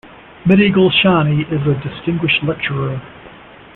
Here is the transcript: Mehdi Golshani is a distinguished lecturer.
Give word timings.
Mehdi 0.45 0.71
Golshani 0.73 1.41
is 1.51 1.61
a 1.67 1.79
distinguished 1.87 2.41
lecturer. 2.41 2.99